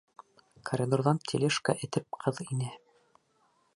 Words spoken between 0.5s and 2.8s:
Коридорҙан тележка этеп ҡыҙ инә.